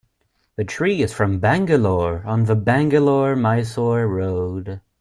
[0.55, 4.81] The tree is from Bangalore, on the Bangalore- Mysore Road.